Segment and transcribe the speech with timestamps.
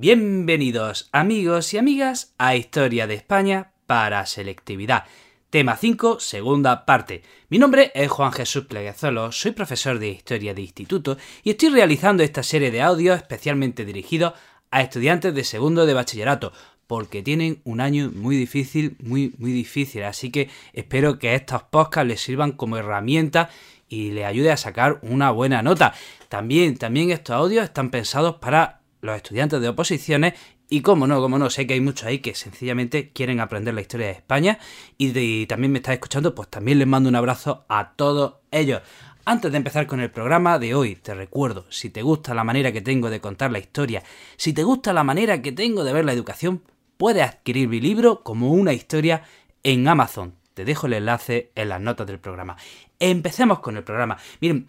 [0.00, 5.04] Bienvenidos amigos y amigas a Historia de España para Selectividad.
[5.50, 7.22] Tema 5, segunda parte.
[7.50, 12.22] Mi nombre es Juan Jesús Pleguezolo, soy profesor de Historia de Instituto y estoy realizando
[12.22, 14.32] esta serie de audios especialmente dirigidos
[14.70, 16.54] a estudiantes de segundo de bachillerato,
[16.86, 20.04] porque tienen un año muy difícil, muy, muy difícil.
[20.04, 23.50] Así que espero que estos podcasts les sirvan como herramienta
[23.86, 25.92] y les ayude a sacar una buena nota.
[26.30, 30.34] También, también estos audios están pensados para los estudiantes de oposiciones
[30.68, 33.80] y como no, como no, sé que hay muchos ahí que sencillamente quieren aprender la
[33.80, 34.58] historia de España
[34.96, 38.80] y, también me está escuchando, pues también les mando un abrazo a todos ellos.
[39.24, 42.72] Antes de empezar con el programa de hoy, te recuerdo, si te gusta la manera
[42.72, 44.02] que tengo de contar la historia,
[44.36, 46.62] si te gusta la manera que tengo de ver la educación,
[46.96, 49.24] puedes adquirir mi libro como una historia
[49.62, 50.34] en Amazon.
[50.54, 52.56] Te dejo el enlace en las notas del programa.
[52.98, 54.18] Empecemos con el programa.
[54.40, 54.68] Miren,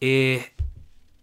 [0.00, 0.52] eh,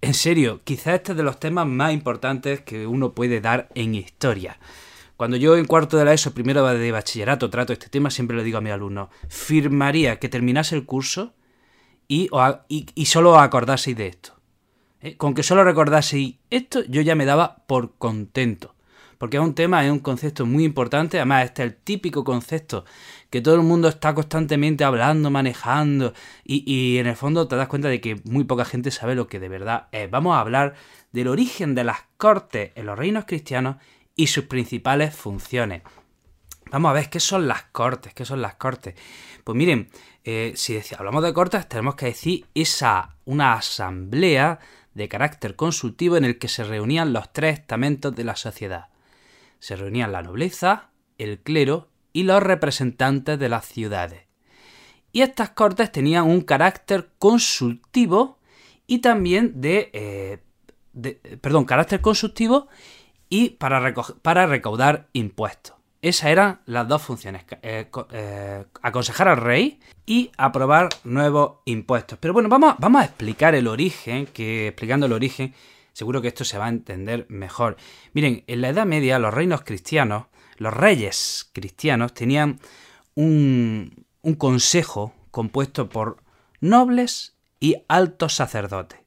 [0.02, 3.95] en serio, quizás este es de los temas más importantes que uno puede dar en
[3.95, 4.57] historia.
[5.17, 8.43] Cuando yo en cuarto de la ESO, primero de bachillerato, trato este tema, siempre le
[8.43, 11.34] digo a mis alumnos, firmaría que terminase el curso
[12.07, 12.29] y,
[12.70, 14.40] y, solo acordaseis de esto.
[15.01, 15.18] ¿Eh?
[15.18, 18.76] Con que solo recordaseis esto, yo ya me daba por contento
[19.20, 22.85] porque es un tema, es un concepto muy importante, además este es el típico concepto
[23.29, 26.13] que todo el mundo está constantemente hablando, manejando,
[26.45, 29.40] y, en el fondo te das cuenta de que muy poca gente sabe lo que
[29.40, 30.09] de verdad es.
[30.09, 30.73] Vamos a hablar
[31.12, 33.75] del origen de las cortes en los reinos cristianos
[34.15, 35.84] y sus principales funciones.
[36.71, 38.95] Vamos a ver qué son las cortes, qué son las cortes.
[39.43, 39.90] Pues miren,
[40.23, 44.59] eh, si hablamos de cortes, tenemos que decir esa, una asamblea
[44.93, 48.87] de carácter consultivo en el que se reunían los tres estamentos de la sociedad
[49.60, 54.24] se reunían la nobleza, el clero y los representantes de las ciudades.
[55.12, 58.40] Y estas cortes tenían un carácter consultivo
[58.87, 62.68] y también de, eh, perdón, carácter consultivo
[63.27, 65.75] y para, para, recaudar impuestos.
[66.02, 72.18] Esas eran las dos funciones, eh, eh, aconsejar al rey y aprobar nuevos impuestos.
[72.20, 75.53] Pero bueno, vamos, vamos a explicar el origen, que explicando el origen
[76.00, 77.76] Seguro que esto se va a entender mejor.
[78.14, 82.62] Miren, en la Edad Media los reinos cristianos, los reyes cristianos, tenían
[83.16, 84.06] un,
[84.38, 86.24] consejo compuesto por
[86.62, 89.02] nobles y altos sacerdotes.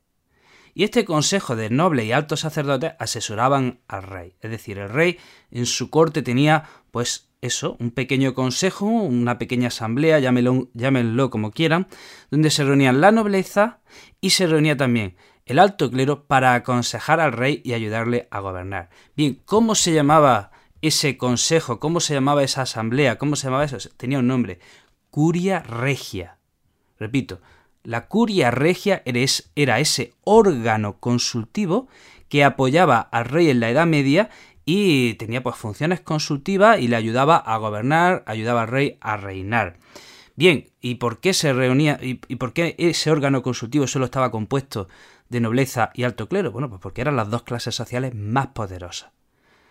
[0.74, 4.34] Y este consejo de nobles y altos sacerdotes asesoraban al rey.
[4.42, 5.18] Es decir, el rey
[5.50, 11.52] en su corte tenía, pues eso, un pequeño consejo, una pequeña asamblea, llámenlo, llámenlo como
[11.52, 11.86] quieran,
[12.30, 13.80] donde se reunían la nobleza
[14.20, 15.16] y se reunía también
[15.46, 18.90] el alto clero para aconsejar al rey y ayudarle a gobernar.
[19.16, 21.80] Bien, ¿cómo se llamaba ese consejo?
[21.80, 23.18] ¿Cómo se llamaba esa asamblea?
[23.18, 23.78] ¿Cómo se llamaba eso?
[23.96, 24.60] Tenía un nombre.
[25.10, 26.38] Curia Regia.
[26.98, 27.40] Repito,
[27.84, 31.88] la Curia Regia era ese órgano consultivo
[32.28, 34.30] que apoyaba al rey en la Edad Media
[34.64, 39.76] y tenía pues funciones consultivas y le ayudaba a gobernar, ayudaba al rey a reinar.
[40.36, 44.30] Bien, ¿y por qué se reunía y, y por qué ese órgano consultivo solo estaba
[44.30, 44.88] compuesto
[45.32, 46.52] de nobleza y alto clero?
[46.52, 49.10] Bueno, pues porque eran las dos clases sociales más poderosas.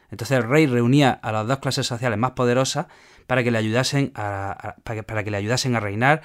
[0.10, 2.88] Entonces el rey reunía a las dos clases sociales más poderosas
[3.28, 6.22] para que le ayudasen a, para, que, le ayudasen a reinar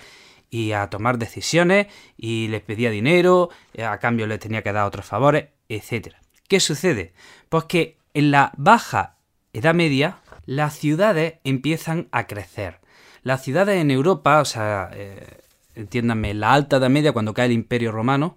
[0.50, 1.86] y a tomar decisiones
[2.16, 6.16] y les pedía dinero, eh, a cambio le tenía que dar otros favores, etc.
[6.48, 7.12] ¿Qué sucede?
[7.48, 9.18] Pues que en la baja
[9.52, 12.80] Edad Media las ciudades empiezan a crecer.
[13.22, 15.42] Las ciudades en Europa, o sea, eh,
[15.74, 18.36] entiéndanme, la alta Edad Media, cuando cae el Imperio Romano,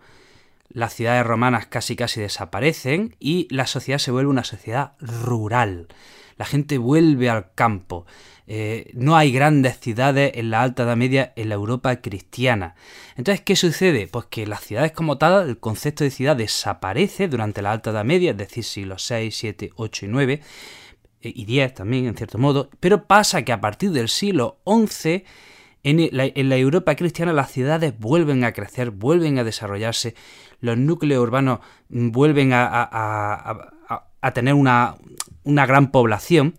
[0.70, 5.88] las ciudades romanas casi casi desaparecen y la sociedad se vuelve una sociedad rural.
[6.38, 8.06] La gente vuelve al campo.
[8.48, 12.76] Eh, no hay grandes ciudades en la Alta Edad Media en la Europa cristiana.
[13.16, 14.08] Entonces, ¿qué sucede?
[14.08, 18.06] Pues que las ciudades como tal, el concepto de ciudad desaparece durante la Alta Edad
[18.06, 20.42] Media, es decir, siglos 6, 7, 8 y 9,
[21.22, 25.26] eh, y 10 también, en cierto modo, pero pasa que a partir del siglo XI
[25.84, 30.16] en la, Europa cristiana las ciudades vuelven a crecer, vuelven a desarrollarse,
[30.60, 31.60] los núcleos urbanos
[31.90, 33.72] vuelven a,
[34.34, 34.96] tener una,
[35.44, 36.56] una gran población.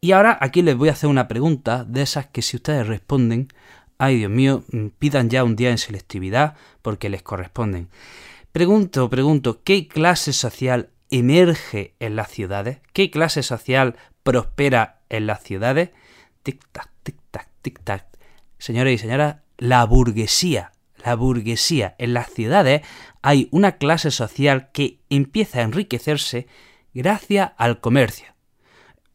[0.00, 3.48] Y ahora aquí les voy a hacer una pregunta de esas que si ustedes responden,
[3.98, 4.64] ay Dios mío,
[4.98, 7.88] pidan ya un día en selectividad porque les corresponden.
[8.52, 12.80] Pregunto, pregunto, ¿qué clase social emerge en las ciudades?
[12.92, 15.90] ¿Qué clase social prospera en las ciudades?
[16.42, 18.04] Tic-tac, tic-tac, tic-tac.
[18.58, 20.72] Señores y señoras, la burguesía.
[21.04, 21.94] La burguesía.
[21.98, 22.82] En las ciudades
[23.22, 26.46] hay una clase social que empieza a enriquecerse
[26.92, 28.26] gracias al comercio.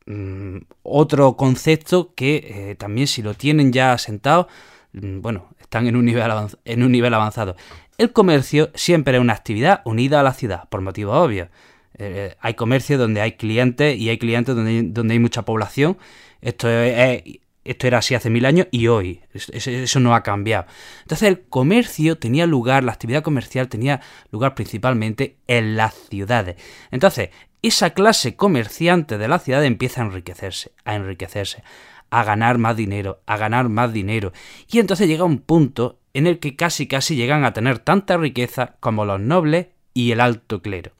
[0.05, 4.47] Mm, otro concepto que eh, también si lo tienen ya asentado,
[4.93, 6.31] mm, bueno, están en un, nivel
[6.63, 7.55] en un nivel avanzado.
[7.97, 11.49] El comercio siempre es una actividad unida a la ciudad, por motivos obvios.
[11.95, 15.97] Eh, hay comercio donde hay clientes y hay clientes donde, donde hay mucha población.
[16.41, 17.23] Esto es,
[17.67, 20.65] esto era así hace mil años y hoy eso no ha cambiado.
[21.01, 26.55] Entonces el comercio tenía lugar, la actividad comercial tenía lugar principalmente en las ciudades.
[26.91, 27.29] Entonces
[27.61, 31.63] esa clase comerciante de la ciudad empieza a enriquecerse, a enriquecerse,
[32.09, 34.31] a ganar más dinero, a ganar más dinero.
[34.69, 38.75] Y entonces llega un punto en el que casi casi llegan a tener tanta riqueza
[38.79, 39.67] como los nobles
[39.97, 40.91] y el alto clero.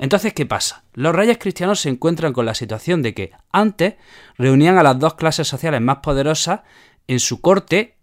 [0.00, 0.82] Entonces, ¿qué pasa?
[0.94, 3.94] Los reyes cristianos se encuentran con la situación de que antes
[4.38, 6.62] reunían a las dos clases sociales más poderosas
[7.06, 7.94] en su corte,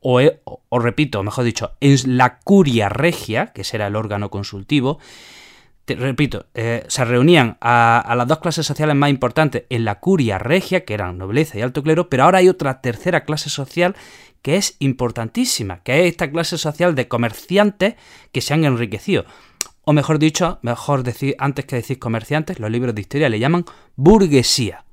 [0.00, 0.20] o,
[0.68, 5.00] o repito, mejor dicho, en la curia regia, que será el órgano consultivo,
[5.96, 10.84] repito, eh, se reunían a, las dos clases sociales más importantes en la curia regia,
[10.84, 13.96] que eran nobleza y alto clero, pero ahora hay otra tercera clase social
[14.42, 17.94] que es importantísima, que es esta clase social de comerciantes
[18.32, 19.24] que se han enriquecido.
[19.88, 23.64] O mejor dicho, mejor decir, antes que decir comerciantes, los libros de historia le llaman
[23.96, 24.84] burguesía.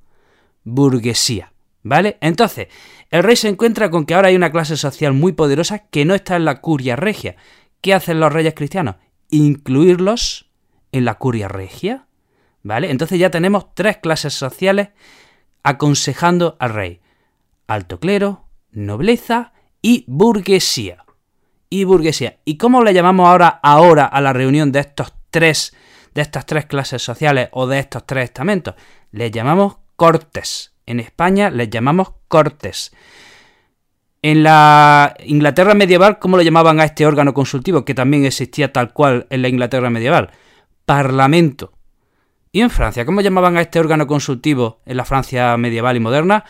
[0.64, 1.52] Burguesía.
[1.84, 2.18] ¿Vale?
[2.22, 2.70] Entonces,
[3.12, 6.16] el rey se encuentra con que ahora hay una clase social muy poderosa que no
[6.16, 7.36] está en la curia regia.
[7.82, 8.96] ¿Qué hacen los reyes cristianos?
[9.32, 10.50] Incluirlos
[10.94, 12.08] en la curia regia.
[12.64, 12.90] ¿Vale?
[12.90, 14.92] Entonces ya tenemos tres clases sociales
[15.62, 17.02] aconsejando al rey.
[17.68, 19.52] Alto clero, nobleza
[19.82, 21.05] y burguesía.
[21.70, 22.38] Y burguesía.
[22.46, 25.76] ¿Y cómo le llamamos ahora, ahora a la reunión de estos tres,
[26.14, 28.76] de estas tres clases sociales o de estos tres estamentos?
[29.12, 30.74] Les llamamos cortes.
[30.86, 32.94] En España les llamamos cortes.
[34.22, 38.92] En la Inglaterra medieval, ¿cómo lo llamaban a este órgano consultivo que también existía tal
[38.92, 40.32] cual en la Inglaterra medieval?
[40.86, 41.74] Parlamento.
[42.52, 46.46] Y en Francia, ¿cómo llamaban a este órgano consultivo en la Francia medieval y moderna?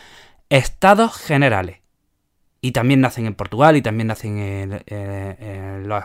[0.49, 1.79] Estados generales.
[2.65, 6.03] Y también nacen en Portugal y también nacen en, los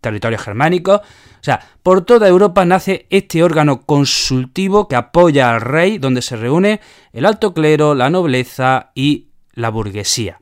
[0.00, 0.98] territorios germánicos.
[0.98, 6.34] O sea, por toda Europa nace este órgano consultivo que apoya al rey, donde se
[6.34, 6.80] reúne
[7.12, 10.40] el alto clero, la nobleza y la burguesía.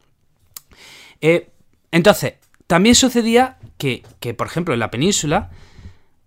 [1.20, 1.50] Eh,
[1.90, 2.36] entonces,
[2.66, 5.50] también sucedía que, que, por ejemplo, en la península,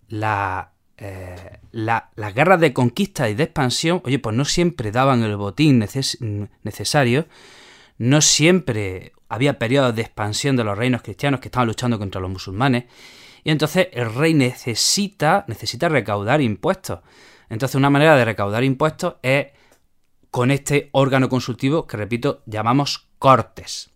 [0.09, 5.37] la, eh, las guerras de conquista y de expansión, oye, pues no siempre daban el
[5.37, 7.25] botín necesario,
[7.97, 12.29] no siempre había periodos de expansión de los reinos cristianos que estaban luchando contra los
[12.29, 12.85] musulmanes,
[13.43, 16.99] y entonces el rey necesita, necesita recaudar impuestos.
[17.49, 19.47] Entonces una manera de recaudar impuestos es
[20.29, 23.91] con este órgano consultivo que, repito, llamamos cortes.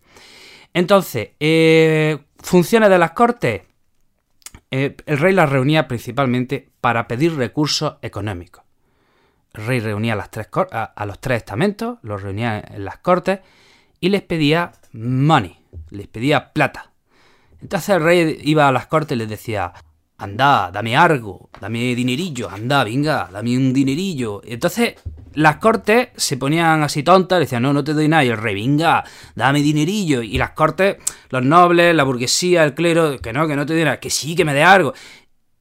[0.73, 3.61] Entonces, eh, funciones de las cortes.
[4.71, 8.63] Eh, el rey las reunía principalmente para pedir recursos económicos.
[9.53, 13.39] El rey reunía a, los tres estamentos, los reunía en las cortes
[13.99, 15.57] y les pedía money,
[15.89, 16.93] les pedía plata.
[17.61, 19.73] Entonces el rey iba a las cortes y les decía,
[20.17, 24.41] anda, dame algo, dame dinerillo, anda, venga, dame un dinerillo.
[24.45, 24.95] Entonces
[25.33, 28.55] las cortes se ponían así tontas, decían, no, no te doy nada, y el rey,
[28.55, 29.03] venga,
[29.35, 30.21] dame dinerillo.
[30.21, 30.97] Y las cortes,
[31.29, 34.35] los nobles, la burguesía, el clero, que no, que no te doy nada, que sí,
[34.35, 34.93] que me dé algo.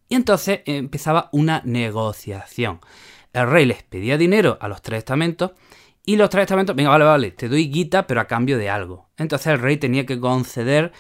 [0.09, 2.81] Y entonces empezaba una negociación.
[3.33, 5.51] El rey les pedía dinero a los tres estamentos
[6.07, 9.11] y los tres estamentos, venga, vale, vale, te doy guita, pero a cambio de algo.
[9.19, 10.93] Entonces el rey tenía que conceder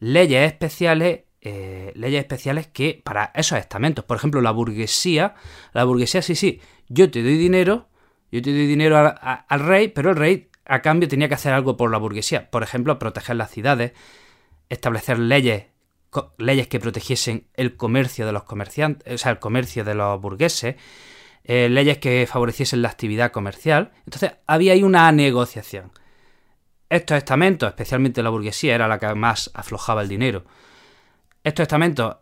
[0.00, 4.06] leyes especiales eh, leyes especiales que para esos estamentos.
[4.06, 5.34] Por ejemplo, la burguesía,
[5.74, 7.90] la burguesía sí, sí, yo te doy dinero,
[8.32, 11.76] yo te doy dinero al rey, pero el rey a cambio tenía que hacer algo
[11.76, 12.50] por la burguesía.
[12.50, 13.92] Por ejemplo, proteger las ciudades,
[14.70, 15.66] establecer leyes,
[16.38, 20.76] leyes que protegiesen el comercio de los comerciantes, o sea, el comercio de los burgueses,
[21.44, 23.92] eh, leyes que favoreciesen la actividad comercial.
[24.06, 25.92] Entonces, había ahí una negociación.
[26.88, 30.44] Estos estamentos, especialmente la burguesía, era la que más aflojaba el dinero.
[31.42, 32.16] Estos estamentos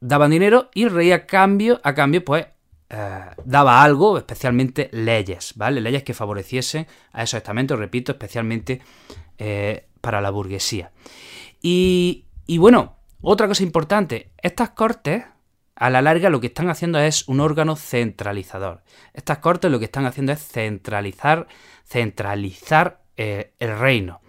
[0.00, 2.46] daban dinero y el rey a cambio, a cambio, pues
[2.90, 5.80] eh, daba algo, especialmente leyes, ¿vale?
[5.80, 8.82] Leyes que favoreciesen a esos estamentos, repito, especialmente
[9.38, 10.90] eh, para la burguesía.
[11.62, 15.24] Y, y bueno, otra cosa importante, estas cortes
[15.76, 18.82] a la larga lo que están haciendo es un órgano centralizador.
[19.12, 21.46] Estas cortes lo que están haciendo es centralizar,
[21.84, 24.20] centralizar eh, el reino.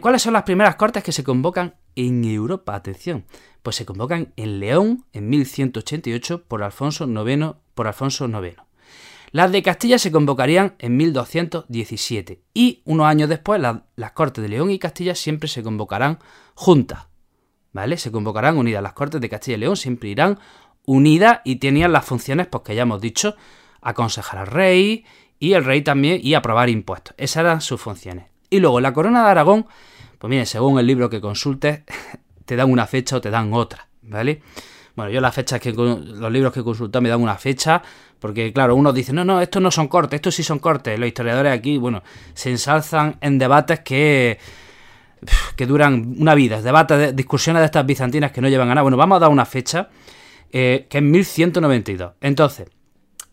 [0.00, 2.74] ¿Cuáles son las primeras cortes que se convocan en Europa?
[2.74, 3.26] Atención,
[3.62, 8.56] pues se convocan en León en 1188 por Alfonso IX por Alfonso IX.
[9.34, 14.70] Las de Castilla se convocarían en 1217 y unos años después las Cortes de León
[14.70, 16.20] y Castilla siempre se convocarán
[16.54, 17.06] juntas.
[17.74, 17.98] ¿Vale?
[17.98, 18.82] Se convocarán unidas.
[18.82, 20.38] Las Cortes de Castilla y León siempre irán
[20.86, 23.34] unidas y tenían las funciones pues, que ya hemos dicho,
[23.82, 25.04] aconsejar al rey
[25.40, 27.14] y el rey también y aprobar impuestos.
[27.18, 28.26] Esas eran sus funciones.
[28.48, 29.66] Y luego la corona de Aragón,
[30.18, 31.82] pues mire, según el libro que consultes,
[32.46, 34.40] te dan una fecha o te dan otra, ¿vale?
[34.94, 37.82] Bueno, yo las fechas que los libros que he consultado me dan una fecha,
[38.20, 40.96] porque claro, unos dicen, no, no, estos no son cortes, estos sí son cortes.
[40.96, 42.04] Los historiadores aquí, bueno,
[42.34, 44.38] se ensalzan en debates que
[45.56, 48.82] que duran una vida, debates, discusiones de estas bizantinas que no llevan a nada.
[48.82, 49.88] Bueno, vamos a dar una fecha,
[50.50, 52.12] eh, que es 1192.
[52.20, 52.68] Entonces,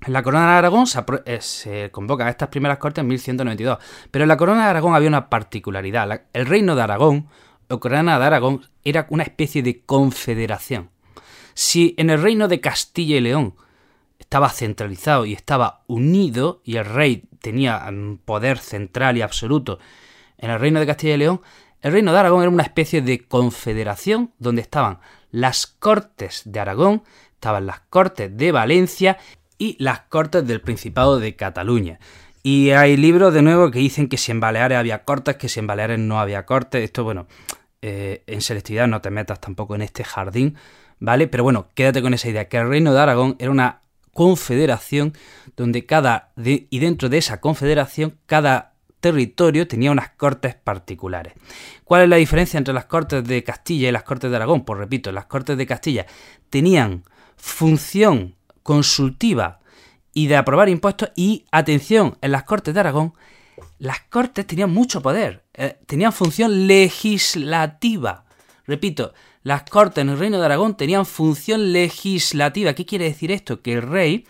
[0.06, 3.78] en la corona de Aragón se, eh, se, convocan estas primeras cortes en 1192,
[4.10, 6.24] pero en la corona de Aragón había una particularidad.
[6.34, 7.28] el reino de Aragón,
[7.70, 10.90] o corona de Aragón, era una especie de confederación.
[11.54, 13.56] Si en el reino de Castilla y León
[14.18, 17.90] estaba centralizado y estaba unido, y el rey tenía
[18.26, 19.80] poder central y absoluto
[20.42, 21.42] en el reino de Castilla y León,
[21.82, 25.00] el reino de Aragón era una especie de confederación donde estaban
[25.32, 29.18] las cortes de Aragón, estaban las cortes de Valencia
[29.58, 32.00] y las cortes del Principado de Cataluña.
[32.44, 35.60] Y hay libros de nuevo que dicen que si en Baleares había cortes, que si
[35.60, 36.84] en Baleares no había cortes.
[36.84, 37.28] Esto, bueno,
[37.82, 40.56] eh, en selectividad no te metas tampoco en este jardín,
[41.00, 41.28] ¿vale?
[41.28, 43.82] Pero bueno, quédate con esa idea, que el reino de Aragón era una
[44.14, 45.14] confederación
[45.56, 48.71] donde cada, y dentro de esa confederación, cada
[49.02, 51.34] territorio tenía unas cortes particulares.
[51.84, 54.64] ¿Cuál es la diferencia entre las cortes de Castilla y las cortes de Aragón?
[54.64, 56.06] Pues repito, las cortes de Castilla
[56.50, 57.04] tenían
[57.36, 59.60] función consultiva
[60.14, 63.14] y de aprobar impuestos y atención, en las Cortes de Aragón,
[63.80, 68.26] las Cortes tenían mucho poder, eh, tenían función legislativa.
[68.66, 72.74] Repito, las Cortes en el Reino de Aragón tenían función legislativa.
[72.74, 73.62] ¿Qué quiere decir esto?
[73.62, 74.26] Que el rey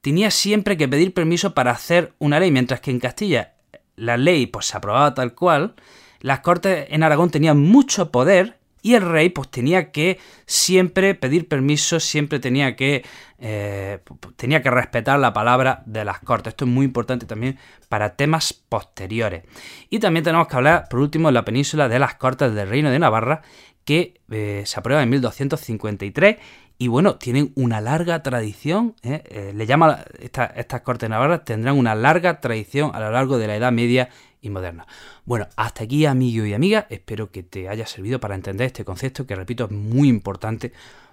[0.00, 3.53] tenía siempre que pedir permiso para hacer una ley, mientras que en Castilla
[3.96, 5.74] la ley pues se aprobaba tal cual,
[6.20, 11.48] las Cortes en Aragón tenían mucho poder y el rey pues tenía que siempre pedir
[11.48, 13.02] permiso, siempre tenía que,
[13.38, 14.00] eh,
[14.36, 16.52] tenía que respetar la palabra de las cortes.
[16.52, 17.58] Esto es muy importante también
[17.88, 19.44] para temas posteriores.
[19.88, 22.90] Y también tenemos que hablar, por último, de la península de las cortes del Reino
[22.90, 23.40] de Navarra,
[23.86, 26.36] que eh, se aprueba en 1253
[26.76, 29.52] y bueno, tienen una larga tradición, ¿eh?
[29.54, 33.72] le llama estas cortes navarras tendrán una larga tradición a lo largo de la Edad
[33.72, 34.08] Media
[34.40, 34.86] y moderna.
[35.24, 39.26] Bueno, hasta aquí amigo y amiga, espero que te haya servido para entender este concepto
[39.26, 40.72] que repito es muy importante,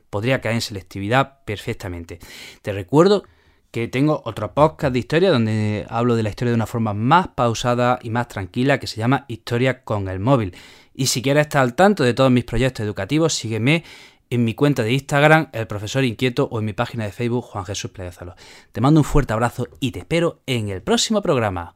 [0.10, 2.20] podría caer en selectividad perfectamente.
[2.62, 3.24] Te recuerdo
[3.72, 7.30] que tengo otro podcast de historia donde hablo de la historia de una forma más
[7.30, 10.54] pausada y más tranquila que se llama Historia con el móvil.
[10.94, 13.86] Y si quieres estar al tanto de todos mis proyectos educativos, sígueme
[14.32, 17.66] en mi cuenta de Instagram, el profesor inquieto, o en mi página de Facebook, Juan
[17.66, 18.36] Jesús Playazalo.
[18.72, 21.76] Te mando un fuerte abrazo y te espero en el próximo programa.